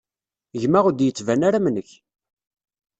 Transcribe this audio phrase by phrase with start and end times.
[0.61, 1.91] Gma ur d-yettban ara am nekk.